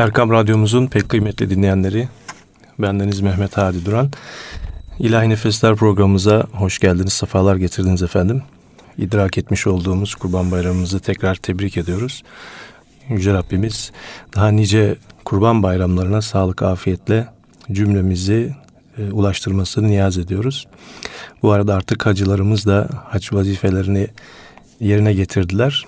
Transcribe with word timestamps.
Erkam 0.00 0.30
Radyomuzun 0.30 0.86
pek 0.86 1.08
kıymetli 1.08 1.50
dinleyenleri, 1.50 2.08
bendeniz 2.78 3.20
Mehmet 3.20 3.56
Hadi 3.56 3.84
Duran. 3.84 4.10
İlahi 4.98 5.28
Nefesler 5.28 5.76
programımıza 5.76 6.46
hoş 6.52 6.78
geldiniz, 6.78 7.12
sefalar 7.12 7.56
getirdiniz 7.56 8.02
efendim. 8.02 8.42
İdrak 8.98 9.38
etmiş 9.38 9.66
olduğumuz 9.66 10.14
Kurban 10.14 10.50
Bayramımızı 10.50 11.00
tekrar 11.00 11.34
tebrik 11.34 11.76
ediyoruz. 11.76 12.22
Yüce 13.08 13.34
Rabbimiz 13.34 13.92
daha 14.36 14.48
nice 14.48 14.96
Kurban 15.24 15.62
Bayramlarına 15.62 16.22
sağlık, 16.22 16.62
afiyetle 16.62 17.26
cümlemizi 17.72 18.54
e, 18.98 19.10
ulaştırmasını 19.10 19.88
niyaz 19.88 20.18
ediyoruz. 20.18 20.66
Bu 21.42 21.52
arada 21.52 21.74
artık 21.74 22.06
hacılarımız 22.06 22.66
da 22.66 22.88
hac 23.04 23.32
vazifelerini 23.32 24.08
yerine 24.80 25.12
getirdiler. 25.12 25.86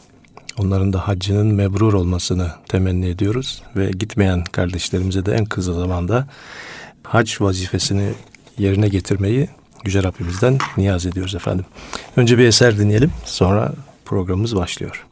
Onların 0.59 0.93
da 0.93 1.09
haccının 1.09 1.46
mebrur 1.46 1.93
olmasını 1.93 2.50
temenni 2.69 3.09
ediyoruz 3.09 3.62
ve 3.77 3.91
gitmeyen 3.91 4.45
kardeşlerimize 4.45 5.27
de 5.27 5.34
en 5.34 5.45
kısa 5.45 5.73
zamanda 5.73 6.27
hac 7.02 7.41
vazifesini 7.41 8.12
yerine 8.59 8.88
getirmeyi 8.88 9.48
Yüce 9.84 10.02
Rabbimizden 10.02 10.59
niyaz 10.77 11.07
ediyoruz 11.07 11.34
efendim. 11.34 11.65
Önce 12.16 12.38
bir 12.38 12.45
eser 12.45 12.79
dinleyelim 12.79 13.10
sonra 13.24 13.73
programımız 14.05 14.57
başlıyor. 14.57 15.07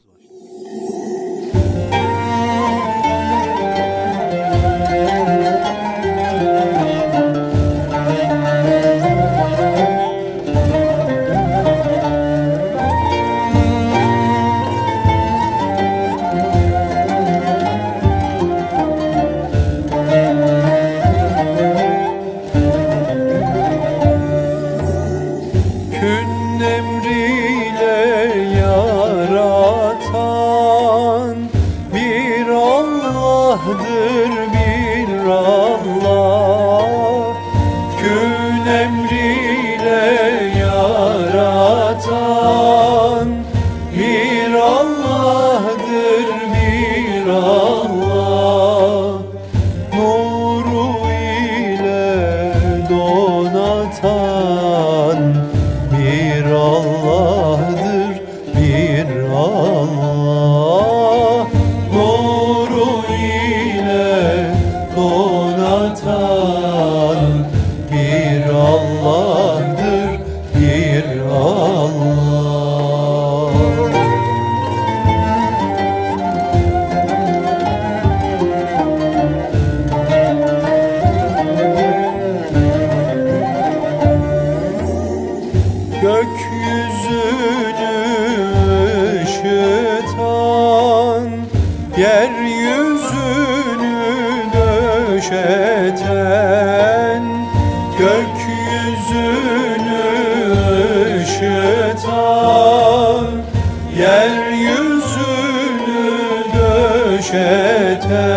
köşete 107.21 108.29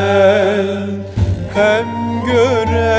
hem 1.55 1.85
göre 2.25 2.92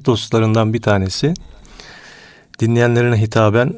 Allah 0.00 0.06
dostlarından 0.06 0.74
bir 0.74 0.82
tanesi 0.82 1.34
dinleyenlerine 2.58 3.20
hitaben 3.20 3.74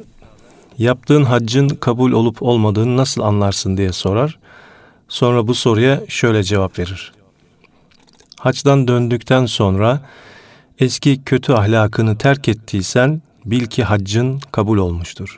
yaptığın 0.77 1.23
haccın 1.23 1.69
kabul 1.69 2.11
olup 2.11 2.41
olmadığını 2.41 2.97
nasıl 2.97 3.21
anlarsın 3.21 3.77
diye 3.77 3.91
sorar. 3.91 4.39
Sonra 5.07 5.47
bu 5.47 5.53
soruya 5.53 6.01
şöyle 6.07 6.43
cevap 6.43 6.79
verir. 6.79 7.13
Haçtan 8.39 8.87
döndükten 8.87 9.45
sonra 9.45 10.01
eski 10.79 11.23
kötü 11.23 11.53
ahlakını 11.53 12.17
terk 12.17 12.47
ettiysen 12.47 13.21
bil 13.45 13.65
ki 13.65 13.83
haccın 13.83 14.39
kabul 14.51 14.77
olmuştur. 14.77 15.37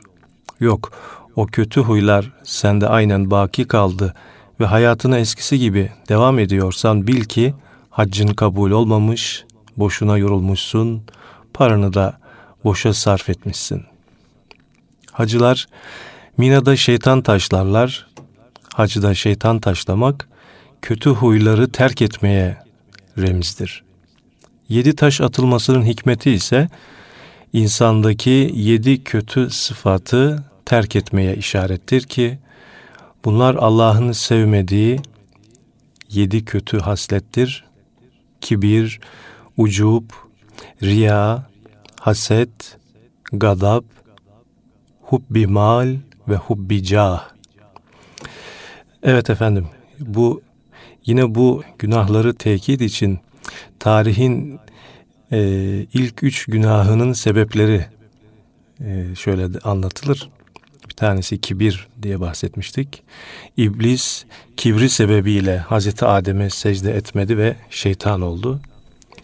Yok, 0.60 0.92
o 1.36 1.46
kötü 1.46 1.80
huylar 1.80 2.32
sende 2.44 2.88
aynen 2.88 3.30
baki 3.30 3.64
kaldı 3.64 4.14
ve 4.60 4.66
hayatına 4.66 5.18
eskisi 5.18 5.58
gibi 5.58 5.90
devam 6.08 6.38
ediyorsan 6.38 7.06
bil 7.06 7.24
ki 7.24 7.54
haccın 7.90 8.28
kabul 8.28 8.70
olmamış, 8.70 9.45
boşuna 9.76 10.18
yorulmuşsun, 10.18 11.02
paranı 11.54 11.94
da 11.94 12.18
boşa 12.64 12.94
sarf 12.94 13.28
etmişsin. 13.28 13.82
Hacılar 15.12 15.66
Mina'da 16.36 16.76
şeytan 16.76 17.22
taşlarlar, 17.22 18.06
hacıda 18.74 19.14
şeytan 19.14 19.58
taşlamak, 19.58 20.28
kötü 20.82 21.10
huyları 21.10 21.72
terk 21.72 22.02
etmeye 22.02 22.58
remizdir. 23.18 23.84
Yedi 24.68 24.96
taş 24.96 25.20
atılmasının 25.20 25.84
hikmeti 25.84 26.30
ise 26.30 26.68
insandaki 27.52 28.50
yedi 28.54 29.04
kötü 29.04 29.50
sıfatı 29.50 30.44
terk 30.64 30.96
etmeye 30.96 31.36
işarettir 31.36 32.02
ki 32.02 32.38
bunlar 33.24 33.54
Allah'ın 33.54 34.12
sevmediği 34.12 35.00
yedi 36.10 36.44
kötü 36.44 36.78
haslettir. 36.78 37.64
Kibir, 38.40 39.00
ucub, 39.56 40.10
riya, 40.82 41.46
haset, 42.00 42.78
gadab, 43.32 43.84
hubbi 45.02 45.46
mal 45.46 45.96
ve 46.28 46.36
hubbi 46.36 46.82
cah. 46.82 47.28
Evet 49.02 49.30
efendim, 49.30 49.66
bu 50.00 50.42
yine 51.06 51.34
bu 51.34 51.62
günahları 51.78 52.34
tekit 52.34 52.80
için 52.80 53.18
tarihin 53.78 54.58
e, 55.32 55.40
ilk 55.92 56.22
üç 56.22 56.46
günahının 56.46 57.12
sebepleri 57.12 57.86
e, 58.80 59.14
şöyle 59.14 59.58
anlatılır. 59.58 60.30
Bir 60.88 60.94
tanesi 60.94 61.40
kibir 61.40 61.88
diye 62.02 62.20
bahsetmiştik. 62.20 63.02
İblis 63.56 64.24
kibri 64.56 64.90
sebebiyle 64.90 65.58
Hazreti 65.58 66.04
Adem'e 66.04 66.50
secde 66.50 66.92
etmedi 66.92 67.38
ve 67.38 67.56
şeytan 67.70 68.20
oldu. 68.20 68.60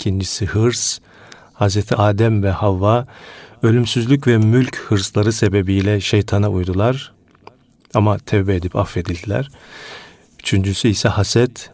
İkincisi 0.02 0.46
hırs. 0.46 0.98
Hazreti 1.52 1.96
Adem 1.96 2.42
ve 2.42 2.50
Havva 2.50 3.06
ölümsüzlük 3.62 4.26
ve 4.26 4.38
mülk 4.38 4.76
hırsları 4.76 5.32
sebebiyle 5.32 6.00
şeytana 6.00 6.50
uydular. 6.50 7.12
Ama 7.94 8.18
tevbe 8.18 8.54
edip 8.54 8.76
affedildiler. 8.76 9.50
Üçüncüsü 10.40 10.88
ise 10.88 11.08
haset. 11.08 11.70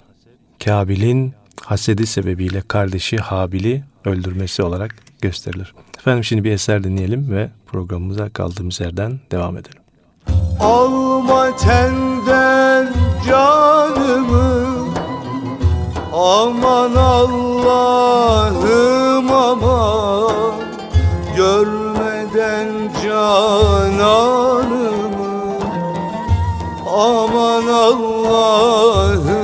Kabil'in 0.64 1.34
hasedi 1.64 2.06
sebebiyle 2.06 2.60
kardeşi 2.60 3.16
Habil'i 3.16 3.84
öldürmesi 4.04 4.62
olarak 4.62 4.96
gösterilir. 5.20 5.74
Efendim 5.98 6.24
şimdi 6.24 6.44
bir 6.44 6.52
eser 6.52 6.84
dinleyelim 6.84 7.30
ve 7.30 7.50
programımıza 7.66 8.28
kaldığımız 8.28 8.80
yerden 8.80 9.20
devam 9.32 9.56
edelim. 9.56 9.82
Alma 10.60 11.56
tenden 11.56 12.94
canımı 13.26 14.67
Aman 16.18 16.94
Allah'ım 16.96 18.08
aman 19.32 20.52
Görmeden 21.36 22.68
cananımı. 23.02 23.68
Aman 26.86 27.66
Allah'ım 27.66 29.37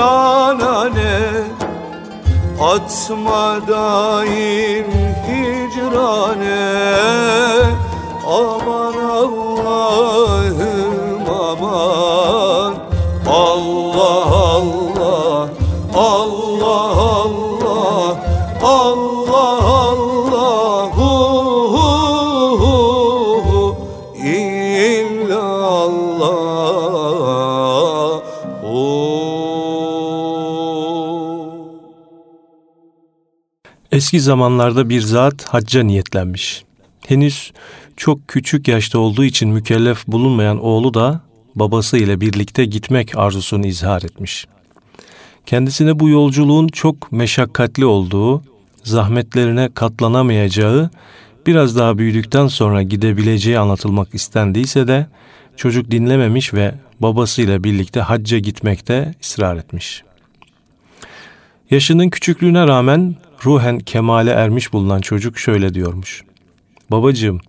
canane 0.00 1.14
Atma 2.72 3.46
daim 3.70 4.88
hicrane 5.26 6.60
Eski 34.00 34.20
zamanlarda 34.20 34.88
bir 34.88 35.00
zat 35.00 35.44
hacca 35.44 35.82
niyetlenmiş. 35.82 36.64
Henüz 37.06 37.52
çok 37.96 38.28
küçük 38.28 38.68
yaşta 38.68 38.98
olduğu 38.98 39.24
için 39.24 39.48
mükellef 39.48 40.06
bulunmayan 40.06 40.64
oğlu 40.64 40.94
da 40.94 41.20
babası 41.54 41.96
ile 41.96 42.20
birlikte 42.20 42.64
gitmek 42.64 43.18
arzusunu 43.18 43.66
izhar 43.66 44.02
etmiş. 44.02 44.46
Kendisine 45.46 46.00
bu 46.00 46.08
yolculuğun 46.08 46.68
çok 46.68 47.12
meşakkatli 47.12 47.86
olduğu, 47.86 48.42
zahmetlerine 48.84 49.68
katlanamayacağı, 49.74 50.90
biraz 51.46 51.76
daha 51.76 51.98
büyüdükten 51.98 52.46
sonra 52.46 52.82
gidebileceği 52.82 53.58
anlatılmak 53.58 54.14
istendiyse 54.14 54.88
de 54.88 55.06
çocuk 55.56 55.90
dinlememiş 55.90 56.54
ve 56.54 56.74
babasıyla 57.00 57.64
birlikte 57.64 58.00
hacca 58.00 58.38
gitmekte 58.38 59.14
ısrar 59.22 59.56
etmiş. 59.56 60.02
Yaşının 61.70 62.10
küçüklüğüne 62.10 62.66
rağmen 62.66 63.16
ruhen 63.44 63.78
kemale 63.78 64.30
ermiş 64.30 64.72
bulunan 64.72 65.00
çocuk 65.00 65.38
şöyle 65.38 65.74
diyormuş. 65.74 66.24
Babacığım, 66.90 67.40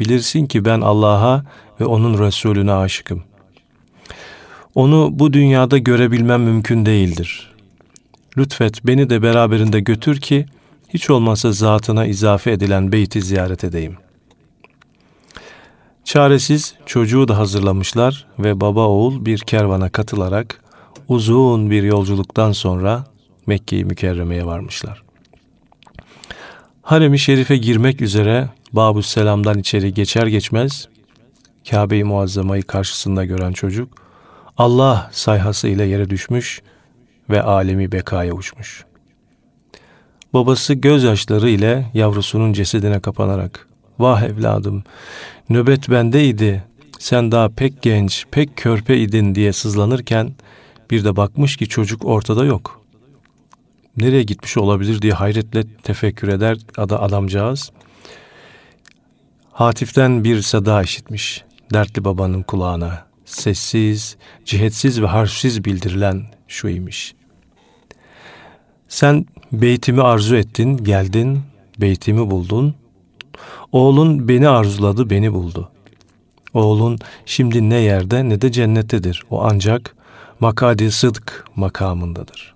bilirsin 0.00 0.46
ki 0.46 0.64
ben 0.64 0.80
Allah'a 0.80 1.44
ve 1.80 1.84
onun 1.84 2.18
Resulüne 2.18 2.72
aşıkım. 2.72 3.22
Onu 4.74 5.08
bu 5.12 5.32
dünyada 5.32 5.78
görebilmem 5.78 6.42
mümkün 6.42 6.86
değildir. 6.86 7.52
Lütfet 8.38 8.86
beni 8.86 9.10
de 9.10 9.22
beraberinde 9.22 9.80
götür 9.80 10.20
ki 10.20 10.46
hiç 10.88 11.10
olmazsa 11.10 11.52
zatına 11.52 12.06
izafe 12.06 12.50
edilen 12.50 12.92
beyti 12.92 13.22
ziyaret 13.22 13.64
edeyim. 13.64 13.96
Çaresiz 16.04 16.74
çocuğu 16.86 17.28
da 17.28 17.38
hazırlamışlar 17.38 18.26
ve 18.38 18.60
baba 18.60 18.86
oğul 18.86 19.24
bir 19.24 19.38
kervana 19.38 19.88
katılarak 19.88 20.60
uzun 21.08 21.70
bir 21.70 21.82
yolculuktan 21.82 22.52
sonra 22.52 23.04
Mekke-i 23.46 23.84
Mükerreme'ye 23.84 24.46
varmışlar. 24.46 25.02
Harem-i 26.82 27.18
Şerif'e 27.18 27.56
girmek 27.56 28.00
üzere 28.00 28.48
Babü 28.72 29.02
Selam'dan 29.02 29.58
içeri 29.58 29.94
geçer 29.94 30.26
geçmez 30.26 30.88
Kabe-i 31.70 32.04
Muazzama'yı 32.04 32.62
karşısında 32.62 33.24
gören 33.24 33.52
çocuk 33.52 33.88
Allah 34.56 35.10
sayhası 35.12 35.68
ile 35.68 35.84
yere 35.84 36.10
düşmüş 36.10 36.62
ve 37.30 37.42
alemi 37.42 37.92
bekaya 37.92 38.34
uçmuş. 38.34 38.84
Babası 40.34 40.74
gözyaşları 40.74 41.48
ile 41.48 41.90
yavrusunun 41.94 42.52
cesedine 42.52 43.00
kapanarak 43.00 43.68
Vah 43.98 44.22
evladım 44.22 44.84
nöbet 45.50 45.90
bendeydi 45.90 46.64
sen 46.98 47.32
daha 47.32 47.48
pek 47.48 47.82
genç 47.82 48.26
pek 48.30 48.56
körpe 48.56 48.98
idin 48.98 49.34
diye 49.34 49.52
sızlanırken 49.52 50.32
bir 50.90 51.04
de 51.04 51.16
bakmış 51.16 51.56
ki 51.56 51.68
çocuk 51.68 52.04
ortada 52.04 52.44
yok. 52.44 52.81
Nereye 53.96 54.22
gitmiş 54.22 54.56
olabilir 54.56 55.02
diye 55.02 55.12
hayretle 55.12 55.64
tefekkür 55.82 56.28
eder 56.28 56.58
ada 56.76 57.02
adamcağız. 57.02 57.70
Hatif'ten 59.52 60.24
bir 60.24 60.42
sada 60.42 60.82
işitmiş 60.82 61.44
dertli 61.72 62.04
babanın 62.04 62.42
kulağına. 62.42 63.06
Sessiz, 63.24 64.16
cihetsiz 64.44 65.02
ve 65.02 65.06
harfsiz 65.06 65.64
bildirilen 65.64 66.22
şu 66.48 66.68
imiş. 66.68 67.14
Sen 68.88 69.26
beytimi 69.52 70.02
arzu 70.02 70.36
ettin, 70.36 70.76
geldin, 70.76 71.42
beytimi 71.78 72.30
buldun. 72.30 72.74
Oğlun 73.72 74.28
beni 74.28 74.48
arzuladı, 74.48 75.10
beni 75.10 75.32
buldu. 75.32 75.70
Oğlun 76.54 76.98
şimdi 77.26 77.70
ne 77.70 77.76
yerde 77.76 78.28
ne 78.28 78.40
de 78.40 78.52
cennettedir. 78.52 79.22
O 79.30 79.42
ancak 79.42 79.96
makadi 80.40 80.92
sıdk 80.92 81.44
makamındadır. 81.56 82.51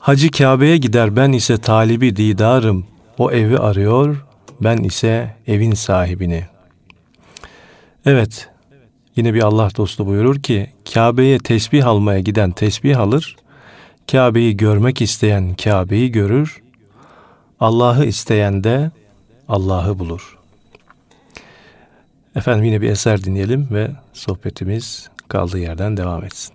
Hacı 0.00 0.30
Kabe'ye 0.30 0.76
gider 0.76 1.16
ben 1.16 1.32
ise 1.32 1.58
talibi 1.58 2.16
didarım. 2.16 2.86
O 3.18 3.30
evi 3.32 3.58
arıyor, 3.58 4.24
ben 4.60 4.76
ise 4.76 5.34
evin 5.46 5.72
sahibini. 5.72 6.44
Evet, 8.06 8.48
yine 9.16 9.34
bir 9.34 9.42
Allah 9.42 9.68
dostu 9.76 10.06
buyurur 10.06 10.42
ki, 10.42 10.70
Kabe'ye 10.94 11.38
tesbih 11.38 11.86
almaya 11.86 12.20
giden 12.20 12.50
tesbih 12.50 12.98
alır, 12.98 13.36
Kabe'yi 14.10 14.56
görmek 14.56 15.02
isteyen 15.02 15.54
Kabe'yi 15.54 16.12
görür, 16.12 16.62
Allah'ı 17.60 18.04
isteyen 18.04 18.64
de 18.64 18.90
Allah'ı 19.48 19.98
bulur. 19.98 20.38
Efendim 22.36 22.64
yine 22.64 22.80
bir 22.80 22.90
eser 22.90 23.24
dinleyelim 23.24 23.68
ve 23.70 23.90
sohbetimiz 24.12 25.08
kaldığı 25.28 25.58
yerden 25.58 25.96
devam 25.96 26.24
etsin. 26.24 26.54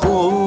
Oh. 0.00 0.37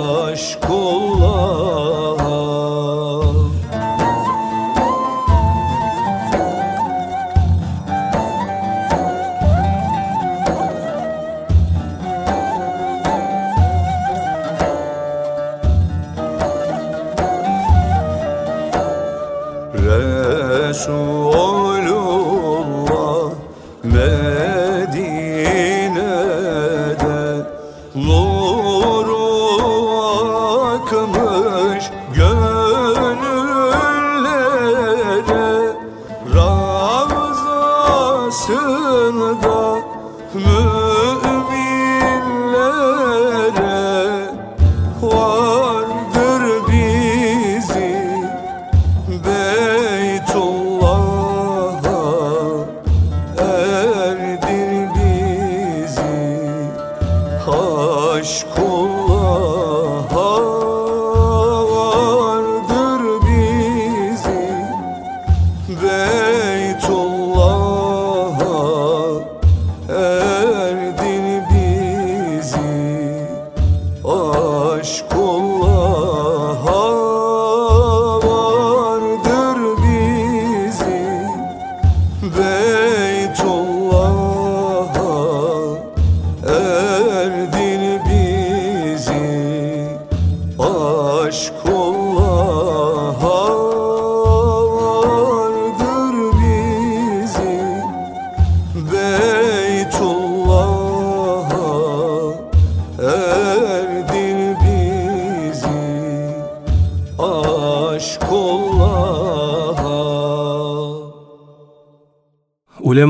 aşk 0.00 0.70
olan 0.70 2.19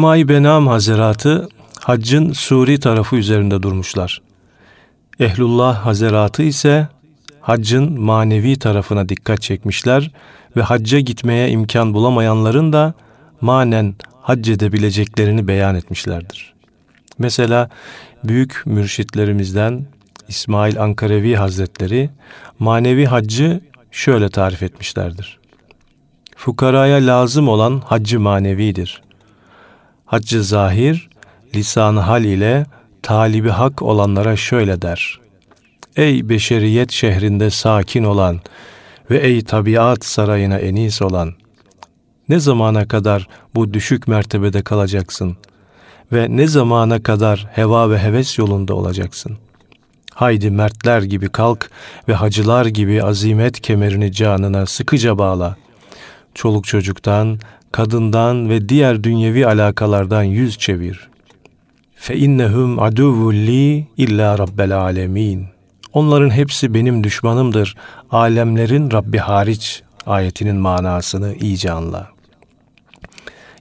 Ulema-i 0.00 0.28
Benam 0.28 0.66
Hazeratı 0.66 1.48
haccın 1.80 2.32
suri 2.32 2.80
tarafı 2.80 3.16
üzerinde 3.16 3.62
durmuşlar. 3.62 4.22
Ehlullah 5.18 5.86
Hazeratı 5.86 6.42
ise 6.42 6.88
haccın 7.40 8.00
manevi 8.00 8.58
tarafına 8.58 9.08
dikkat 9.08 9.42
çekmişler 9.42 10.10
ve 10.56 10.62
hacca 10.62 11.00
gitmeye 11.00 11.50
imkan 11.50 11.94
bulamayanların 11.94 12.72
da 12.72 12.94
manen 13.40 13.94
hac 14.22 14.48
edebileceklerini 14.48 15.48
beyan 15.48 15.74
etmişlerdir. 15.74 16.54
Mesela 17.18 17.70
büyük 18.24 18.62
mürşitlerimizden 18.66 19.86
İsmail 20.28 20.80
Ankarevi 20.82 21.34
Hazretleri 21.34 22.10
manevi 22.58 23.06
haccı 23.06 23.60
şöyle 23.90 24.28
tarif 24.28 24.62
etmişlerdir. 24.62 25.38
Fukaraya 26.36 27.06
lazım 27.06 27.48
olan 27.48 27.82
haccı 27.86 28.20
manevidir. 28.20 29.02
Haccı 30.10 30.44
zahir, 30.44 31.08
lisan 31.54 31.96
hal 31.96 32.24
ile 32.24 32.66
talibi 33.02 33.48
hak 33.48 33.82
olanlara 33.82 34.36
şöyle 34.36 34.82
der. 34.82 35.20
Ey 35.96 36.28
beşeriyet 36.28 36.92
şehrinde 36.92 37.50
sakin 37.50 38.04
olan 38.04 38.40
ve 39.10 39.18
ey 39.18 39.44
tabiat 39.44 40.04
sarayına 40.04 40.58
enis 40.58 41.02
olan, 41.02 41.34
ne 42.28 42.40
zamana 42.40 42.88
kadar 42.88 43.28
bu 43.54 43.74
düşük 43.74 44.08
mertebede 44.08 44.62
kalacaksın 44.62 45.36
ve 46.12 46.26
ne 46.36 46.46
zamana 46.46 47.02
kadar 47.02 47.48
heva 47.52 47.90
ve 47.90 47.98
heves 47.98 48.38
yolunda 48.38 48.74
olacaksın? 48.74 49.38
Haydi 50.14 50.50
mertler 50.50 51.02
gibi 51.02 51.28
kalk 51.28 51.70
ve 52.08 52.14
hacılar 52.14 52.66
gibi 52.66 53.02
azimet 53.02 53.60
kemerini 53.60 54.12
canına 54.12 54.66
sıkıca 54.66 55.18
bağla. 55.18 55.56
Çoluk 56.34 56.64
çocuktan, 56.66 57.38
kadından 57.72 58.50
ve 58.50 58.68
diğer 58.68 59.04
dünyevi 59.04 59.46
alakalardan 59.46 60.22
yüz 60.22 60.58
çevir. 60.58 61.08
Fe 61.94 62.16
innehum 62.16 62.78
aduvul 62.78 63.34
li 63.34 63.86
illa 63.96 64.38
rabbel 64.38 64.76
alemin. 64.76 65.46
Onların 65.92 66.30
hepsi 66.30 66.74
benim 66.74 67.04
düşmanımdır. 67.04 67.76
Alemlerin 68.10 68.90
Rabbi 68.90 69.18
hariç 69.18 69.82
ayetinin 70.06 70.56
manasını 70.56 71.34
iyice 71.34 71.70
anla. 71.70 72.08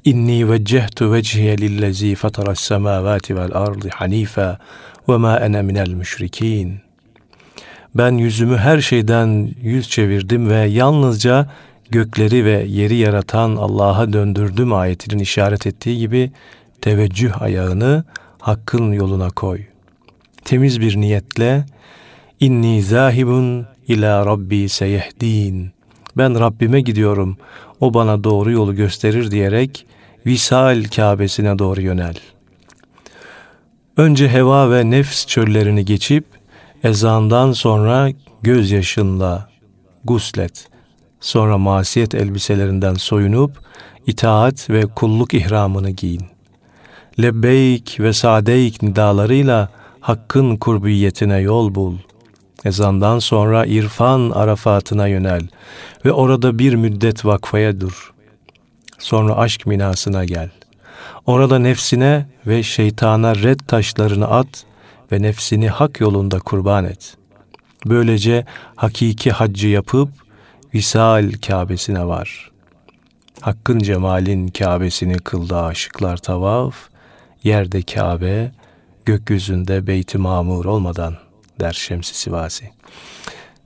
İnni 0.05 0.51
veccehtu 0.51 1.13
vecihiye 1.13 1.57
lillezî 1.57 2.15
fataras 2.15 2.59
semâvâti 2.59 3.35
vel 3.35 3.51
ardı 3.53 3.89
hanife 3.93 4.57
ve 5.09 5.17
ma 5.17 5.37
ene 5.37 5.61
minel 5.61 5.89
müşrikin. 5.89 6.79
Ben 7.95 8.11
yüzümü 8.11 8.57
her 8.57 8.81
şeyden 8.81 9.49
yüz 9.61 9.89
çevirdim 9.89 10.49
ve 10.49 10.55
yalnızca 10.55 11.49
gökleri 11.91 12.45
ve 12.45 12.63
yeri 12.67 12.95
yaratan 12.95 13.55
Allah'a 13.55 14.13
döndürdüm 14.13 14.73
ayetinin 14.73 15.23
işaret 15.23 15.67
ettiği 15.67 15.97
gibi 15.97 16.31
teveccüh 16.81 17.41
ayağını 17.41 18.03
hakkın 18.39 18.91
yoluna 18.91 19.29
koy. 19.29 19.61
Temiz 20.45 20.81
bir 20.81 20.97
niyetle 20.97 21.65
inni 22.39 22.83
zahibun 22.83 23.67
ila 23.87 24.25
rabbi 24.25 24.69
seyehdin. 24.69 25.71
Ben 26.17 26.39
Rabbime 26.39 26.81
gidiyorum. 26.81 27.37
O 27.79 27.93
bana 27.93 28.23
doğru 28.23 28.51
yolu 28.51 28.75
gösterir 28.75 29.31
diyerek 29.31 29.85
visal 30.25 30.83
Kabe'sine 30.83 31.59
doğru 31.59 31.81
yönel. 31.81 32.15
Önce 33.97 34.29
heva 34.29 34.71
ve 34.71 34.89
nefs 34.89 35.25
çöllerini 35.25 35.85
geçip 35.85 36.25
ezandan 36.83 37.51
sonra 37.51 38.09
gözyaşınla 38.41 39.49
guslet. 40.03 40.68
Sonra 41.19 41.57
masiyet 41.57 42.15
elbiselerinden 42.15 42.93
soyunup 42.93 43.59
itaat 44.07 44.69
ve 44.69 44.81
kulluk 44.81 45.33
ihramını 45.33 45.89
giyin. 45.89 46.25
Lebbeyk 47.21 47.99
ve 47.99 48.13
sadeyk 48.13 48.81
nidalarıyla 48.81 49.69
hakkın 49.99 50.57
kurbiyetine 50.57 51.37
yol 51.37 51.75
bul. 51.75 51.97
Ezandan 52.65 53.19
sonra 53.19 53.65
irfan 53.65 54.29
arafatına 54.29 55.07
yönel 55.07 55.47
ve 56.05 56.11
orada 56.11 56.59
bir 56.59 56.73
müddet 56.73 57.25
vakfaya 57.25 57.81
dur. 57.81 58.13
Sonra 58.99 59.37
aşk 59.37 59.65
minasına 59.65 60.25
gel. 60.25 60.49
Orada 61.25 61.59
nefsine 61.59 62.25
ve 62.47 62.63
şeytana 62.63 63.35
red 63.35 63.59
taşlarını 63.67 64.27
at 64.27 64.65
ve 65.11 65.21
nefsini 65.21 65.69
hak 65.69 65.99
yolunda 65.99 66.39
kurban 66.39 66.85
et. 66.85 67.17
Böylece 67.85 68.45
hakiki 68.75 69.31
haccı 69.31 69.67
yapıp 69.67 70.09
Visal 70.73 71.31
Kabe'sine 71.47 72.07
var. 72.07 72.51
Hakkın 73.41 73.79
cemalin 73.79 74.47
Kabe'sini 74.47 75.17
kıldı 75.17 75.57
aşıklar 75.57 76.17
tavaf, 76.17 76.75
yerde 77.43 77.81
Kabe, 77.81 78.51
gökyüzünde 79.05 79.87
Beyt-i 79.87 80.17
Mamur 80.17 80.65
olmadan 80.65 81.15
der 81.59 81.73
Şemsi 81.73 82.17
Sivasi. 82.17 82.71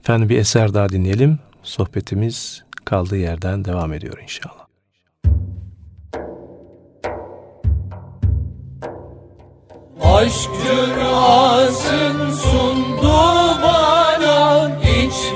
Efendim 0.00 0.28
bir 0.28 0.38
eser 0.38 0.74
daha 0.74 0.88
dinleyelim. 0.88 1.38
Sohbetimiz 1.62 2.64
kaldığı 2.84 3.16
yerden 3.16 3.64
devam 3.64 3.92
ediyor 3.92 4.18
inşallah. 4.22 4.64
Aşk 10.02 10.50
cürasın 10.62 12.30
sundu 12.30 13.04
bana 13.04 13.43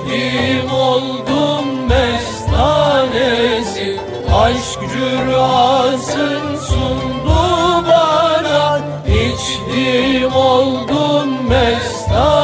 içtim 0.09 0.73
oldum 0.73 1.66
mestanesi. 1.88 3.21
Aşk 4.35 4.81
cürasın 4.92 6.57
sundu 6.57 7.38
bana. 7.88 8.81
İçtim 9.07 10.37
oldum 10.37 11.29
mestanesi. 11.49 12.38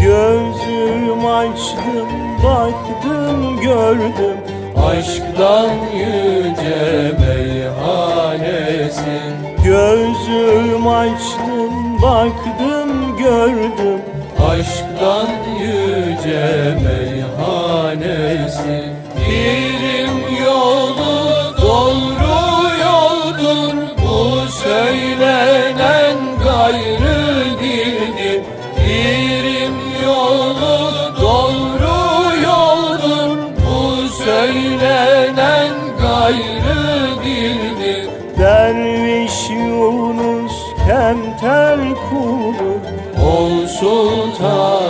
Gözüm 0.00 1.26
açtım 1.26 2.08
baktım 2.44 3.60
gördüm. 3.60 4.36
Aşktan 4.86 5.70
yüce 5.94 7.12
meyhanesi. 7.20 9.16
Gözüm 9.64 10.86
açtım 10.86 12.02
baktım 12.02 13.16
gördüm 13.18 14.00
Aşktan 14.98 15.28
yüce 15.60 16.76
meyhanesi 16.84 18.78
Birim 19.16 20.16
yolu 20.44 21.54
doğru 21.62 22.38
yoldur. 22.84 23.74
Bu 23.98 24.50
söylenen 24.50 26.16
gayrı 26.44 27.18
dildir. 27.60 28.42
Birim 28.76 29.76
yolu 30.04 30.76
doğru 31.20 31.98
yoldur. 32.44 33.38
Bu 33.56 34.08
söylenen 34.24 35.72
gayrı 36.02 37.24
dildir. 37.24 38.08
Derviş 38.38 39.50
Yunus 39.50 40.52
kemter 40.86 41.78
kulu 42.10 42.78
Ol 43.28 43.66
divanesi 43.66 44.87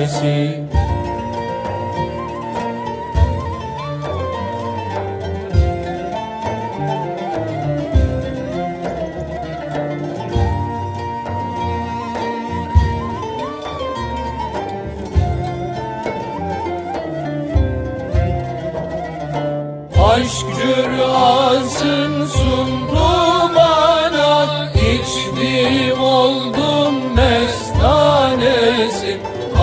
Aşk 20.15 20.47
cürasın 20.55 22.13
sundu 22.25 23.07
bana 23.55 24.31
İçtim 24.75 26.01
oldum 26.01 26.95
mestanesi 27.15 29.11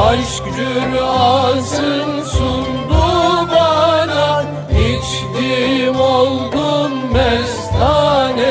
Aşk 0.01 0.45
cürasın 0.57 2.23
sundu 2.23 3.03
bana 3.53 4.45
İçtim 4.71 5.97
oldum 6.01 6.93
mestanesin 7.13 8.43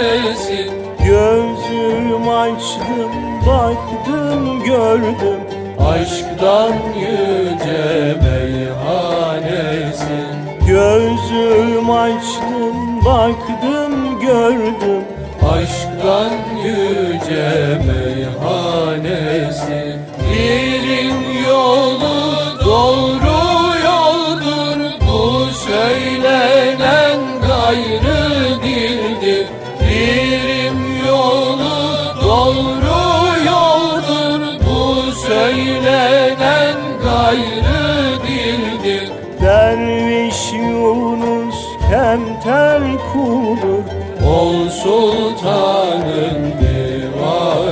Gözüm 1.06 2.30
açtım 2.30 3.12
baktım 3.48 4.64
gördüm. 4.64 5.40
Aşktan 5.80 6.74
yüce 6.96 8.16
meyhanesin 8.24 9.52
Gözüm 10.68 10.82
açtım 10.82 11.11
baktım 13.06 14.20
gördüm. 14.20 15.04
Aşktan 15.42 16.32
yüce 16.64 17.80
sultanın 44.84 46.54
divanesi 46.62 47.72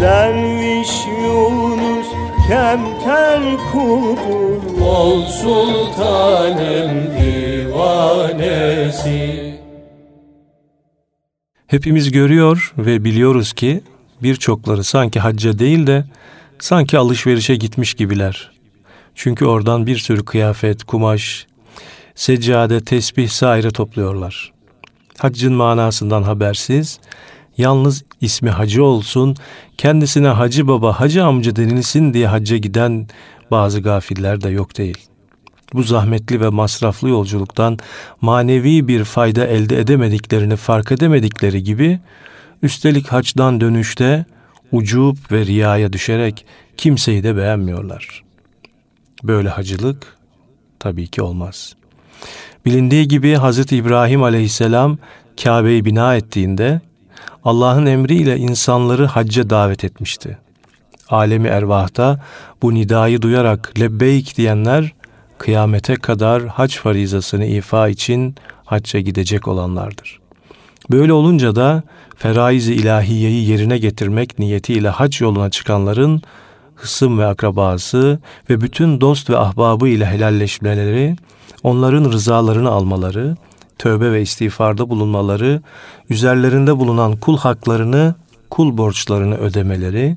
Derviş 0.00 0.92
Yunus 1.22 2.06
kemter 2.48 3.42
kudur 3.72 4.80
Ol 4.80 5.26
sultanın 5.26 6.90
divanesi 7.20 8.38
Hepimiz 11.66 12.10
görüyor 12.10 12.72
ve 12.78 13.04
biliyoruz 13.04 13.52
ki 13.52 13.80
birçokları 14.22 14.84
sanki 14.84 15.20
hacca 15.20 15.58
değil 15.58 15.86
de 15.86 16.04
sanki 16.58 16.98
alışverişe 16.98 17.56
gitmiş 17.56 17.94
gibiler. 17.94 18.50
Çünkü 19.14 19.46
oradan 19.46 19.86
bir 19.86 19.96
sürü 19.96 20.24
kıyafet, 20.24 20.84
kumaş, 20.84 21.46
seccade, 22.14 22.80
tesbih 22.84 23.28
saire 23.28 23.70
topluyorlar. 23.70 24.57
Haccın 25.18 25.52
manasından 25.52 26.22
habersiz, 26.22 27.00
yalnız 27.58 28.04
ismi 28.20 28.50
hacı 28.50 28.84
olsun, 28.84 29.36
kendisine 29.78 30.28
hacı 30.28 30.68
baba, 30.68 31.00
hacı 31.00 31.24
amca 31.24 31.56
denilsin 31.56 32.14
diye 32.14 32.26
hacca 32.26 32.56
giden 32.56 33.08
bazı 33.50 33.80
gafiller 33.80 34.40
de 34.40 34.48
yok 34.48 34.78
değil. 34.78 34.98
Bu 35.74 35.82
zahmetli 35.82 36.40
ve 36.40 36.48
masraflı 36.48 37.08
yolculuktan 37.08 37.78
manevi 38.20 38.88
bir 38.88 39.04
fayda 39.04 39.46
elde 39.46 39.80
edemediklerini 39.80 40.56
fark 40.56 40.92
edemedikleri 40.92 41.62
gibi, 41.62 42.00
üstelik 42.62 43.08
haçtan 43.08 43.60
dönüşte 43.60 44.24
ucub 44.72 45.16
ve 45.32 45.46
riyaya 45.46 45.92
düşerek 45.92 46.46
kimseyi 46.76 47.22
de 47.22 47.36
beğenmiyorlar. 47.36 48.24
Böyle 49.24 49.48
hacılık 49.48 50.16
tabii 50.78 51.06
ki 51.06 51.22
olmaz. 51.22 51.77
Bilindiği 52.66 53.08
gibi 53.08 53.36
Hz. 53.36 53.72
İbrahim 53.72 54.22
aleyhisselam 54.22 54.98
Kabe'yi 55.42 55.84
bina 55.84 56.16
ettiğinde 56.16 56.80
Allah'ın 57.44 57.86
emriyle 57.86 58.36
insanları 58.36 59.06
hacca 59.06 59.50
davet 59.50 59.84
etmişti. 59.84 60.38
Alemi 61.10 61.48
ervahta 61.48 62.24
bu 62.62 62.74
nidayı 62.74 63.22
duyarak 63.22 63.80
lebbeyk 63.80 64.36
diyenler 64.36 64.92
kıyamete 65.38 65.96
kadar 65.96 66.46
hac 66.46 66.76
farizasını 66.76 67.44
ifa 67.44 67.88
için 67.88 68.34
hacca 68.64 69.00
gidecek 69.00 69.48
olanlardır. 69.48 70.20
Böyle 70.90 71.12
olunca 71.12 71.56
da 71.56 71.82
feraiz-i 72.16 72.74
ilahiyeyi 72.74 73.48
yerine 73.50 73.78
getirmek 73.78 74.38
niyetiyle 74.38 74.88
hac 74.88 75.20
yoluna 75.20 75.50
çıkanların 75.50 76.22
hısım 76.74 77.18
ve 77.18 77.26
akrabası 77.26 78.18
ve 78.50 78.60
bütün 78.60 79.00
dost 79.00 79.30
ve 79.30 79.36
ahbabı 79.36 79.88
ile 79.88 80.06
helalleşmeleri, 80.06 81.16
onların 81.62 82.12
rızalarını 82.12 82.70
almaları, 82.70 83.36
tövbe 83.78 84.12
ve 84.12 84.22
istiğfarda 84.22 84.90
bulunmaları, 84.90 85.62
üzerlerinde 86.10 86.78
bulunan 86.78 87.16
kul 87.16 87.38
haklarını, 87.38 88.14
kul 88.50 88.78
borçlarını 88.78 89.36
ödemeleri, 89.36 90.16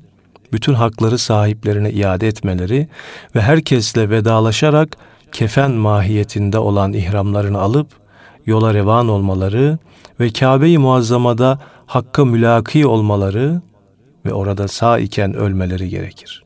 bütün 0.53 0.73
hakları 0.73 1.17
sahiplerine 1.17 1.91
iade 1.91 2.27
etmeleri 2.27 2.87
ve 3.35 3.41
herkesle 3.41 4.09
vedalaşarak 4.09 4.97
kefen 5.31 5.71
mahiyetinde 5.71 6.59
olan 6.59 6.93
ihramlarını 6.93 7.59
alıp 7.59 7.87
yola 8.45 8.73
revan 8.73 9.07
olmaları 9.07 9.77
ve 10.19 10.33
Kabe-i 10.33 10.77
Muazzama'da 10.77 11.59
hakka 11.85 12.25
mülaki 12.25 12.85
olmaları 12.85 13.61
ve 14.25 14.33
orada 14.33 14.67
sağ 14.67 14.99
iken 14.99 15.33
ölmeleri 15.33 15.89
gerekir. 15.89 16.43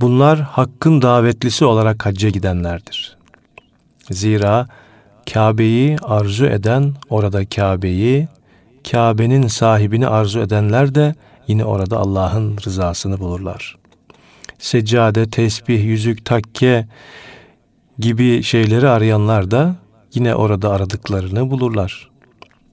Bunlar 0.00 0.40
hakkın 0.40 1.02
davetlisi 1.02 1.64
olarak 1.64 2.06
hacca 2.06 2.28
gidenlerdir. 2.28 3.16
Zira 4.10 4.66
Kabe'yi 5.32 5.96
arzu 6.02 6.46
eden 6.46 6.94
orada 7.08 7.48
Kabe'yi, 7.48 8.28
Kabe'nin 8.90 9.46
sahibini 9.46 10.06
arzu 10.06 10.40
edenler 10.40 10.94
de 10.94 11.14
yine 11.48 11.64
orada 11.64 11.96
Allah'ın 11.98 12.58
rızasını 12.66 13.18
bulurlar. 13.18 13.78
Seccade, 14.58 15.30
tesbih, 15.30 15.84
yüzük, 15.84 16.24
takke 16.24 16.86
gibi 17.98 18.42
şeyleri 18.42 18.88
arayanlar 18.88 19.50
da 19.50 19.76
yine 20.14 20.34
orada 20.34 20.70
aradıklarını 20.70 21.50
bulurlar. 21.50 22.10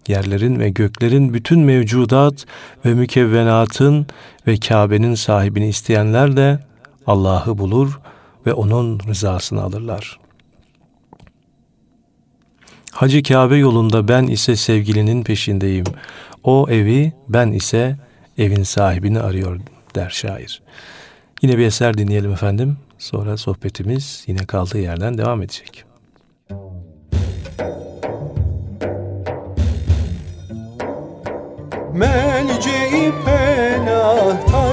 Yerlerin 0.08 0.60
ve 0.60 0.70
göklerin 0.70 1.34
bütün 1.34 1.60
mevcudat 1.60 2.46
ve 2.86 2.94
mükevvenatın 2.94 4.08
ve 4.48 4.58
Kabe'nin 4.58 5.16
sahibini 5.16 5.68
isteyenler 5.68 6.38
de 6.38 6.60
Allah'ı 7.08 7.58
bulur 7.58 8.00
ve 8.46 8.54
onun 8.54 9.00
rızasını 9.00 9.62
alırlar. 9.62 10.20
Hacı 12.92 13.24
Kabe 13.24 13.58
yolunda 13.58 14.08
ben 14.08 14.24
ise 14.24 14.56
sevgilinin 14.56 15.24
peşindeyim. 15.24 15.86
O 16.44 16.68
evi 16.70 17.14
ben 17.28 17.52
ise 17.52 17.98
evin 18.38 18.64
sahibini 18.64 19.20
arıyor 19.20 19.60
der 19.96 20.10
şair. 20.10 20.62
Yine 21.42 21.58
bir 21.58 21.66
eser 21.66 21.98
dinleyelim 21.98 22.32
efendim. 22.32 22.78
Sonra 22.98 23.38
sohbetimiz 23.38 24.24
yine 24.28 24.46
kaldığı 24.46 24.80
yerden 24.80 25.18
devam 25.18 25.42
edecek. 25.42 25.86
Melce'i 31.94 33.14
penah 33.26 33.75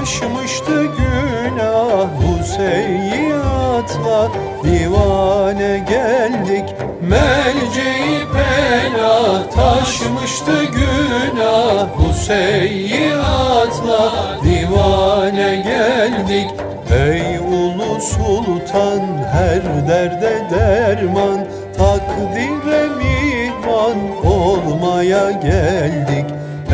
taşmıştı 0.03 0.83
günah 0.83 2.07
Bu 2.21 2.43
seyyiatla 2.43 4.31
divane 4.63 5.85
geldik 5.89 6.75
Melce'i 7.01 8.19
penah 8.33 9.49
taşmıştı 9.55 10.63
günah 10.63 11.87
Bu 11.97 12.13
seyyiatla 12.13 14.11
divane 14.43 15.55
geldik 15.55 16.49
Ey 16.91 17.37
ulu 17.37 18.01
sultan 18.01 19.01
her 19.31 19.87
derde 19.87 20.41
derman. 20.51 21.39
Takdire 21.77 22.87
mihman 22.97 23.97
olmaya 24.25 25.31
geldik 25.31 26.25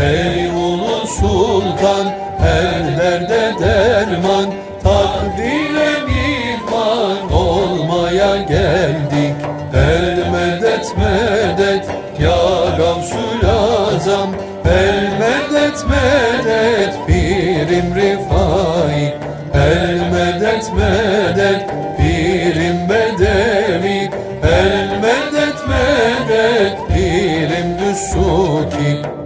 Ey 0.01 0.49
ulu 0.49 1.07
sultan 1.07 2.18
her 2.39 2.89
derde 2.97 3.56
derman 3.60 4.54
Takdire 4.84 5.91
mihman 6.08 7.32
olmaya 7.34 8.38
geldik. 8.38 9.36
El 9.73 10.32
medet 10.32 10.97
medet 10.97 11.86
ya 12.19 12.78
Gavsul 12.78 13.43
Azam. 13.47 14.30
El 14.65 15.02
medet 15.19 15.86
medet 15.89 16.93
pirim 17.08 17.95
rifai. 17.95 19.13
El 19.54 19.95
medet 20.12 20.73
medet 20.73 21.69
pirim 21.97 22.89
bedevi. 22.89 24.10
El 24.43 24.99
medet 25.04 25.60
medet 25.67 26.78
pirim 26.88 27.69
düssuki 27.80 29.19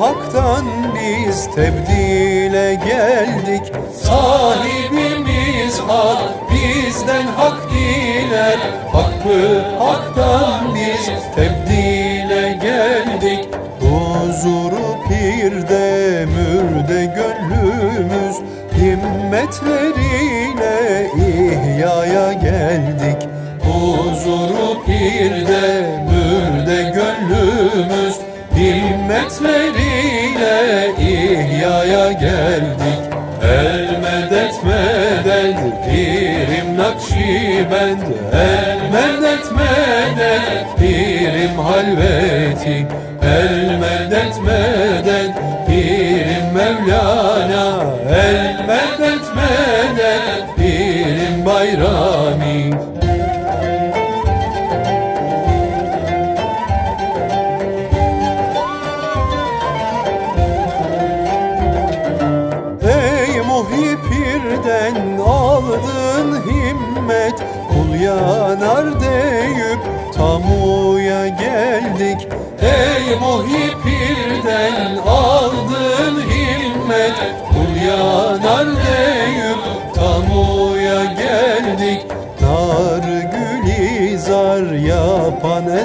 haktan 0.00 0.64
biz 0.94 1.46
tebdile 1.54 2.74
geldik. 2.74 3.72
Sahibimiz 3.94 5.78
hak 5.78 6.22
bizden 6.50 7.26
hak 7.26 7.70
diler. 7.70 8.58
Hakkı 8.92 9.62
haktan 9.78 10.74
biz 10.74 11.06
tebdile 11.34 12.52
geldik. 12.52 13.48
Huzuru 13.80 14.96
pirde 15.08 16.26
mürde 16.26 17.04
gönlümüz. 17.04 18.36
Himmetleriyle 18.76 19.89
nakşibend 37.30 38.02
El 38.32 38.80
medet 38.92 39.46
medet 39.56 40.78
pirim 40.78 41.58
halveti. 41.58 42.86
El 43.22 43.78
medet 43.78 43.99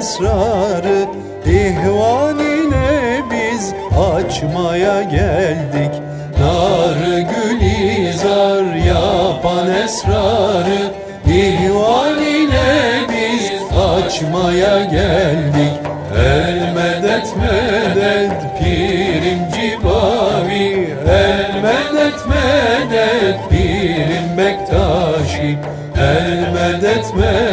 esrarı 0.06 1.04
ihvan 1.46 2.38
ile 2.38 3.22
biz 3.30 3.74
açmaya 4.14 5.02
geldik. 5.02 6.02
Nar 6.40 7.18
gülizar 7.18 8.74
yapan 8.74 9.70
esrarı 9.84 10.82
ihvan 11.26 12.18
ile 12.18 13.00
biz 13.08 13.52
açmaya 13.78 14.84
geldik. 14.84 15.72
El 16.16 16.72
medet 16.74 17.36
medet 17.36 18.58
pirim 18.58 19.40
cibavi. 19.54 20.96
El 21.08 21.62
medet 21.62 22.26
medet 22.28 23.50
pirim 23.50 24.38
bektaşi. 24.38 25.58
El 25.98 26.52
medet 26.52 27.14
medet 27.14 27.45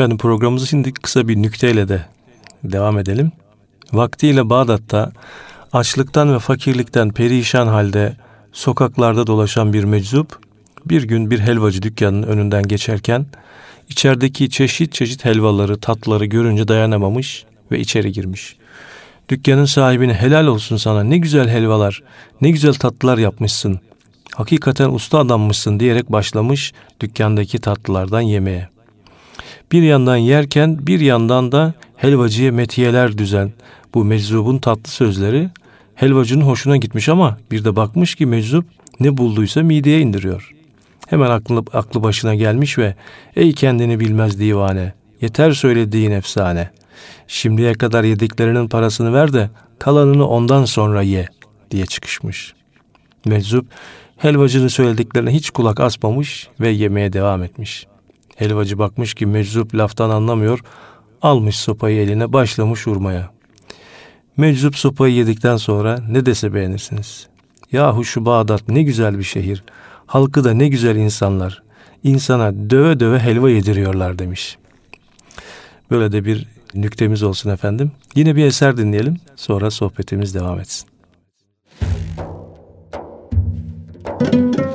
Efendim 0.00 0.18
programımızı 0.18 0.66
şimdi 0.66 0.92
kısa 0.92 1.28
bir 1.28 1.36
nükteyle 1.36 1.88
de 1.88 2.04
devam 2.64 2.98
edelim. 2.98 3.32
Vaktiyle 3.92 4.50
Bağdat'ta 4.50 5.12
açlıktan 5.72 6.34
ve 6.34 6.38
fakirlikten 6.38 7.10
perişan 7.10 7.66
halde 7.66 8.16
sokaklarda 8.52 9.26
dolaşan 9.26 9.72
bir 9.72 9.84
meczup 9.84 10.38
bir 10.86 11.02
gün 11.02 11.30
bir 11.30 11.38
helvacı 11.40 11.82
dükkanının 11.82 12.26
önünden 12.26 12.62
geçerken 12.62 13.26
içerideki 13.88 14.50
çeşit 14.50 14.92
çeşit 14.92 15.24
helvaları, 15.24 15.80
tatları 15.80 16.24
görünce 16.24 16.68
dayanamamış 16.68 17.44
ve 17.72 17.80
içeri 17.80 18.12
girmiş. 18.12 18.56
Dükkanın 19.28 19.64
sahibine 19.64 20.14
helal 20.14 20.46
olsun 20.46 20.76
sana 20.76 21.02
ne 21.02 21.18
güzel 21.18 21.48
helvalar, 21.48 22.02
ne 22.40 22.50
güzel 22.50 22.74
tatlılar 22.74 23.18
yapmışsın. 23.18 23.80
Hakikaten 24.34 24.90
usta 24.90 25.18
adammışsın 25.18 25.80
diyerek 25.80 26.12
başlamış 26.12 26.72
dükkandaki 27.00 27.58
tatlılardan 27.58 28.20
yemeye. 28.20 28.79
Bir 29.72 29.82
yandan 29.82 30.16
yerken 30.16 30.86
bir 30.86 31.00
yandan 31.00 31.52
da 31.52 31.74
helvacıya 31.96 32.52
metiyeler 32.52 33.18
düzen 33.18 33.52
bu 33.94 34.04
meczubun 34.04 34.58
tatlı 34.58 34.90
sözleri 34.90 35.50
helvacının 35.94 36.44
hoşuna 36.44 36.76
gitmiş 36.76 37.08
ama 37.08 37.38
bir 37.50 37.64
de 37.64 37.76
bakmış 37.76 38.14
ki 38.14 38.26
meczup 38.26 38.64
ne 39.00 39.16
bulduysa 39.16 39.62
mideye 39.62 40.00
indiriyor. 40.00 40.52
Hemen 41.08 41.30
aklı, 41.30 41.64
aklı 41.72 42.02
başına 42.02 42.34
gelmiş 42.34 42.78
ve 42.78 42.94
ey 43.36 43.52
kendini 43.52 44.00
bilmez 44.00 44.40
divane 44.40 44.92
yeter 45.20 45.52
söylediğin 45.52 46.10
efsane. 46.10 46.70
Şimdiye 47.28 47.72
kadar 47.72 48.04
yediklerinin 48.04 48.68
parasını 48.68 49.12
ver 49.12 49.32
de 49.32 49.50
kalanını 49.78 50.28
ondan 50.28 50.64
sonra 50.64 51.02
ye 51.02 51.26
diye 51.70 51.86
çıkışmış. 51.86 52.54
Meczup 53.24 53.66
helvacının 54.16 54.68
söylediklerine 54.68 55.30
hiç 55.30 55.50
kulak 55.50 55.80
asmamış 55.80 56.48
ve 56.60 56.68
yemeye 56.68 57.12
devam 57.12 57.42
etmiş. 57.42 57.89
Helvacı 58.40 58.78
bakmış 58.78 59.14
ki 59.14 59.26
meczup 59.26 59.74
laftan 59.74 60.10
anlamıyor, 60.10 60.60
almış 61.22 61.56
sopayı 61.56 62.00
eline 62.00 62.32
başlamış 62.32 62.86
vurmaya. 62.86 63.30
Meczup 64.36 64.76
sopayı 64.76 65.14
yedikten 65.14 65.56
sonra 65.56 65.98
ne 66.08 66.26
dese 66.26 66.54
beğenirsiniz. 66.54 67.28
Yahu 67.72 68.04
şu 68.04 68.26
Bağdat 68.26 68.68
ne 68.68 68.82
güzel 68.82 69.18
bir 69.18 69.24
şehir. 69.24 69.64
Halkı 70.06 70.44
da 70.44 70.54
ne 70.54 70.68
güzel 70.68 70.96
insanlar. 70.96 71.62
İnsana 72.02 72.70
döve 72.70 73.00
döve 73.00 73.18
helva 73.18 73.50
yediriyorlar 73.50 74.18
demiş. 74.18 74.58
Böyle 75.90 76.12
de 76.12 76.24
bir 76.24 76.48
nüktemiz 76.74 77.22
olsun 77.22 77.50
efendim. 77.50 77.92
Yine 78.14 78.36
bir 78.36 78.44
eser 78.44 78.76
dinleyelim. 78.76 79.16
Sonra 79.36 79.70
sohbetimiz 79.70 80.34
devam 80.34 80.60
etsin. 80.60 80.88
Hak 84.04 84.69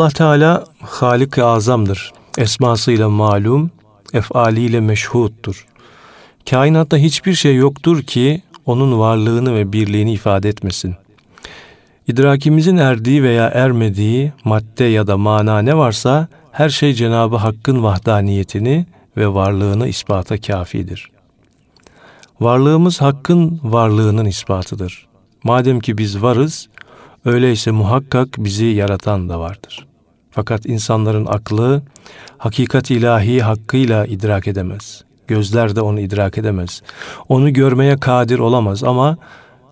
Allah 0.00 0.10
Teala 0.10 0.64
Halik-i 0.80 1.44
Azam'dır. 1.44 2.12
Esmasıyla 2.38 3.08
malum, 3.08 3.70
efaliyle 4.12 4.80
meşhuttur. 4.80 5.66
Kainatta 6.50 6.96
hiçbir 6.96 7.34
şey 7.34 7.56
yoktur 7.56 8.02
ki 8.02 8.42
onun 8.66 8.98
varlığını 8.98 9.54
ve 9.54 9.72
birliğini 9.72 10.12
ifade 10.12 10.48
etmesin. 10.48 10.94
İdrakimizin 12.08 12.76
erdiği 12.76 13.22
veya 13.22 13.46
ermediği 13.48 14.32
madde 14.44 14.84
ya 14.84 15.06
da 15.06 15.16
mana 15.16 15.58
ne 15.58 15.76
varsa 15.76 16.28
her 16.52 16.68
şey 16.68 16.94
Cenabı 16.94 17.36
Hakk'ın 17.36 17.82
vahdaniyetini 17.82 18.86
ve 19.16 19.34
varlığını 19.34 19.88
ispata 19.88 20.40
kafidir. 20.40 21.10
Varlığımız 22.40 23.00
Hakk'ın 23.00 23.60
varlığının 23.62 24.26
ispatıdır. 24.26 25.06
Madem 25.44 25.80
ki 25.80 25.98
biz 25.98 26.22
varız, 26.22 26.68
öyleyse 27.24 27.70
muhakkak 27.70 28.28
bizi 28.38 28.64
yaratan 28.64 29.28
da 29.28 29.40
vardır. 29.40 29.89
Fakat 30.30 30.66
insanların 30.66 31.26
aklı 31.26 31.82
hakikat 32.38 32.90
ilahi 32.90 33.42
hakkıyla 33.42 34.06
idrak 34.06 34.48
edemez. 34.48 35.04
Gözler 35.26 35.76
de 35.76 35.80
onu 35.80 36.00
idrak 36.00 36.38
edemez. 36.38 36.82
Onu 37.28 37.52
görmeye 37.52 37.96
kadir 37.96 38.38
olamaz 38.38 38.84
ama 38.84 39.18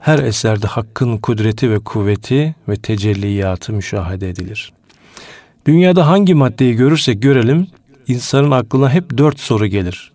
her 0.00 0.18
eserde 0.18 0.66
hakkın 0.66 1.18
kudreti 1.18 1.70
ve 1.70 1.78
kuvveti 1.78 2.54
ve 2.68 2.76
tecelliyatı 2.76 3.72
müşahede 3.72 4.28
edilir. 4.28 4.72
Dünyada 5.66 6.06
hangi 6.06 6.34
maddeyi 6.34 6.76
görürsek 6.76 7.22
görelim, 7.22 7.66
insanın 8.08 8.50
aklına 8.50 8.90
hep 8.90 9.18
dört 9.18 9.40
soru 9.40 9.66
gelir. 9.66 10.12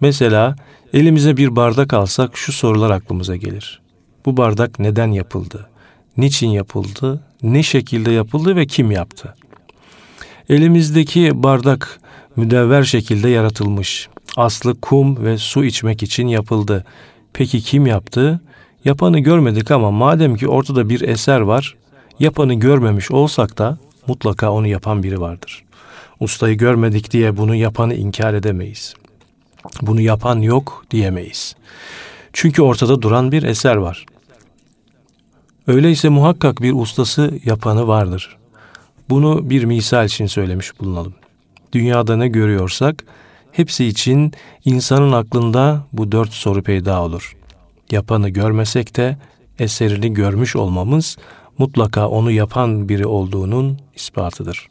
Mesela 0.00 0.56
elimize 0.92 1.36
bir 1.36 1.56
bardak 1.56 1.94
alsak 1.94 2.36
şu 2.36 2.52
sorular 2.52 2.90
aklımıza 2.90 3.36
gelir. 3.36 3.80
Bu 4.26 4.36
bardak 4.36 4.78
neden 4.78 5.12
yapıldı? 5.12 5.68
Niçin 6.16 6.48
yapıldı? 6.48 7.20
Ne 7.42 7.62
şekilde 7.62 8.10
yapıldı 8.10 8.56
ve 8.56 8.66
kim 8.66 8.90
yaptı? 8.90 9.34
Elimizdeki 10.48 11.42
bardak 11.42 12.00
müdevver 12.36 12.82
şekilde 12.82 13.28
yaratılmış. 13.28 14.08
Aslı 14.36 14.80
kum 14.80 15.24
ve 15.24 15.38
su 15.38 15.64
içmek 15.64 16.02
için 16.02 16.26
yapıldı. 16.26 16.84
Peki 17.32 17.60
kim 17.60 17.86
yaptı? 17.86 18.40
Yapanı 18.84 19.18
görmedik 19.18 19.70
ama 19.70 19.90
madem 19.90 20.36
ki 20.36 20.48
ortada 20.48 20.88
bir 20.88 21.00
eser 21.00 21.40
var, 21.40 21.76
yapanı 22.18 22.54
görmemiş 22.54 23.10
olsak 23.10 23.58
da 23.58 23.78
mutlaka 24.06 24.50
onu 24.50 24.66
yapan 24.66 25.02
biri 25.02 25.20
vardır. 25.20 25.64
Ustayı 26.20 26.58
görmedik 26.58 27.10
diye 27.12 27.36
bunu 27.36 27.54
yapanı 27.54 27.94
inkar 27.94 28.34
edemeyiz. 28.34 28.94
Bunu 29.82 30.00
yapan 30.00 30.38
yok 30.38 30.84
diyemeyiz. 30.90 31.56
Çünkü 32.32 32.62
ortada 32.62 33.02
duran 33.02 33.32
bir 33.32 33.42
eser 33.42 33.76
var. 33.76 34.06
Öyleyse 35.66 36.08
muhakkak 36.08 36.62
bir 36.62 36.72
ustası 36.72 37.34
yapanı 37.44 37.86
vardır. 37.86 38.36
Bunu 39.10 39.50
bir 39.50 39.64
misal 39.64 40.06
için 40.06 40.26
söylemiş 40.26 40.80
bulunalım. 40.80 41.14
Dünyada 41.72 42.16
ne 42.16 42.28
görüyorsak 42.28 43.04
hepsi 43.52 43.84
için 43.84 44.32
insanın 44.64 45.12
aklında 45.12 45.86
bu 45.92 46.12
dört 46.12 46.32
soru 46.32 46.62
peyda 46.62 47.02
olur. 47.02 47.36
Yapanı 47.90 48.28
görmesek 48.28 48.96
de 48.96 49.16
eserini 49.58 50.14
görmüş 50.14 50.56
olmamız 50.56 51.16
mutlaka 51.58 52.08
onu 52.08 52.30
yapan 52.30 52.88
biri 52.88 53.06
olduğunun 53.06 53.78
ispatıdır. 53.94 54.68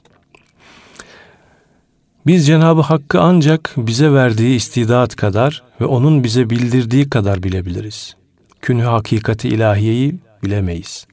Biz 2.26 2.48
Cenab-ı 2.48 2.82
Hakk'ı 2.82 3.22
ancak 3.22 3.74
bize 3.78 4.14
verdiği 4.14 4.56
istidat 4.56 5.16
kadar 5.16 5.64
ve 5.82 5.86
onun 5.86 6.24
bize 6.24 6.50
bildirdiği 6.50 7.10
kadar 7.10 7.44
bilebiliriz. 7.44 8.16
Künhü 8.62 8.84
hakikati 8.84 9.50
ilahiyeyi 9.50 10.16
bilemeyiz. 10.44 11.08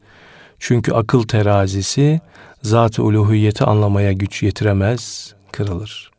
Çünkü 0.58 0.92
akıl 0.92 1.22
terazisi 1.22 2.20
zat-ı 2.62 3.02
uluhiyeti 3.02 3.64
anlamaya 3.64 4.12
güç 4.12 4.42
yetiremez, 4.42 5.34
kırılır. 5.52 6.10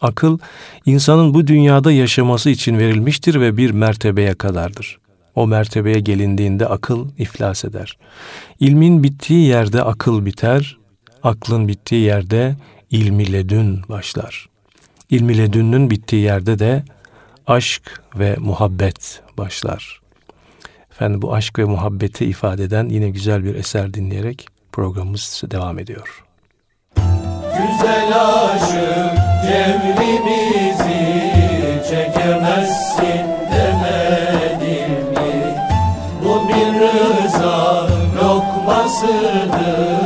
Akıl 0.00 0.38
insanın 0.86 1.34
bu 1.34 1.46
dünyada 1.46 1.92
yaşaması 1.92 2.50
için 2.50 2.78
verilmiştir 2.78 3.40
ve 3.40 3.56
bir 3.56 3.70
mertebeye 3.70 4.34
kadardır. 4.34 4.98
O 5.34 5.46
mertebeye 5.46 6.00
gelindiğinde 6.00 6.66
akıl 6.66 7.08
iflas 7.18 7.64
eder. 7.64 7.98
İlmin 8.60 9.02
bittiği 9.02 9.46
yerde 9.46 9.82
akıl 9.82 10.26
biter, 10.26 10.78
aklın 11.22 11.68
bittiği 11.68 12.02
yerde 12.02 12.56
ilmi 12.90 13.32
ledün 13.32 13.82
başlar. 13.88 14.48
İlmi 15.10 15.38
ledünün 15.38 15.90
bittiği 15.90 16.22
yerde 16.22 16.58
de 16.58 16.84
aşk 17.46 18.02
ve 18.18 18.36
muhabbet 18.38 19.22
başlar. 19.38 20.01
Efendim 20.92 21.22
bu 21.22 21.34
aşk 21.34 21.58
ve 21.58 21.64
muhabbeti 21.64 22.24
ifade 22.24 22.64
eden 22.64 22.88
yine 22.88 23.10
güzel 23.10 23.44
bir 23.44 23.54
eser 23.54 23.94
dinleyerek 23.94 24.48
programımız 24.72 25.42
devam 25.50 25.78
ediyor. 25.78 26.24
Güzel 27.56 28.12
aşık 28.16 29.16
cemrimizi 29.42 31.32
çekemezsin 31.90 33.26
demedim 33.52 34.92
mi? 35.10 35.56
Bu 36.24 36.48
bir 36.48 36.80
rıza 36.80 37.88
lokmasıdır 38.22 40.01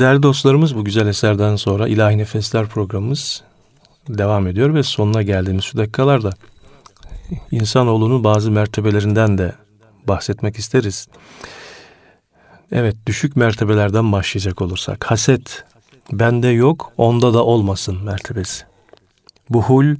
Değerli 0.00 0.22
dostlarımız 0.22 0.76
bu 0.76 0.84
güzel 0.84 1.06
eserden 1.06 1.56
sonra 1.56 1.88
İlahi 1.88 2.18
Nefesler 2.18 2.66
programımız 2.66 3.42
devam 4.08 4.46
ediyor 4.46 4.74
ve 4.74 4.82
sonuna 4.82 5.22
geldiğimiz 5.22 5.64
şu 5.64 5.78
dakikalarda 5.78 6.30
insanoğlunun 7.50 8.24
bazı 8.24 8.50
mertebelerinden 8.50 9.38
de 9.38 9.54
bahsetmek 10.08 10.56
isteriz. 10.56 11.08
Evet 12.72 12.96
düşük 13.06 13.36
mertebelerden 13.36 14.12
başlayacak 14.12 14.62
olursak 14.62 15.10
haset 15.10 15.64
bende 16.12 16.48
yok 16.48 16.92
onda 16.96 17.34
da 17.34 17.44
olmasın 17.44 18.04
mertebesi. 18.04 18.64
Buhul 19.50 19.96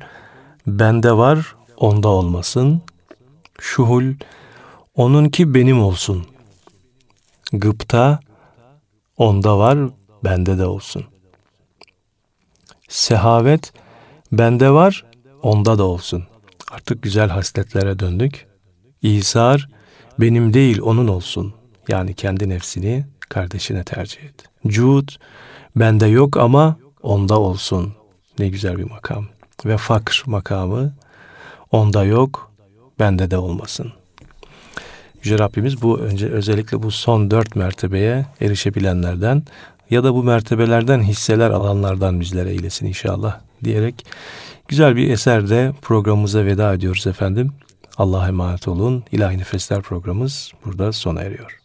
bende 0.66 1.12
var 1.12 1.56
onda 1.76 2.08
olmasın. 2.08 2.82
Şuhul 3.60 4.04
onunki 4.94 5.54
benim 5.54 5.82
olsun. 5.82 6.26
Gıpta 7.52 8.20
onda 9.16 9.58
var 9.58 9.78
bende 10.24 10.58
de 10.58 10.66
olsun. 10.66 11.04
Sehavet 12.88 13.72
bende 14.32 14.70
var 14.70 15.04
onda 15.42 15.78
da 15.78 15.84
olsun. 15.84 16.24
Artık 16.70 17.02
güzel 17.02 17.28
hasletlere 17.28 17.98
döndük. 17.98 18.46
İsar 19.02 19.68
benim 20.20 20.54
değil 20.54 20.80
onun 20.80 21.08
olsun. 21.08 21.54
Yani 21.88 22.14
kendi 22.14 22.48
nefsini 22.48 23.06
kardeşine 23.28 23.84
tercih 23.84 24.22
et. 24.22 24.44
Cud 24.66 25.08
bende 25.76 26.06
yok 26.06 26.36
ama 26.36 26.76
onda 27.02 27.40
olsun. 27.40 27.94
Ne 28.38 28.48
güzel 28.48 28.78
bir 28.78 28.90
makam. 28.90 29.26
Ve 29.64 29.76
fakr 29.76 30.22
makamı 30.26 30.94
onda 31.70 32.04
yok 32.04 32.52
bende 32.98 33.30
de 33.30 33.38
olmasın. 33.38 33.92
Yüce 35.26 35.38
Rabbimiz 35.38 35.82
bu 35.82 35.98
önce 35.98 36.26
özellikle 36.26 36.82
bu 36.82 36.90
son 36.90 37.30
dört 37.30 37.56
mertebeye 37.56 38.26
erişebilenlerden 38.40 39.42
ya 39.90 40.04
da 40.04 40.14
bu 40.14 40.22
mertebelerden 40.22 41.02
hisseler 41.02 41.50
alanlardan 41.50 42.20
bizlere 42.20 42.50
eylesin 42.50 42.86
inşallah 42.86 43.40
diyerek 43.64 44.06
güzel 44.68 44.96
bir 44.96 45.10
eserde 45.10 45.72
programımıza 45.82 46.44
veda 46.44 46.74
ediyoruz 46.74 47.06
efendim. 47.06 47.52
Allah'a 47.96 48.28
emanet 48.28 48.68
olun. 48.68 49.04
İlahi 49.12 49.38
Nefesler 49.38 49.82
programımız 49.82 50.52
burada 50.64 50.92
sona 50.92 51.22
eriyor. 51.22 51.55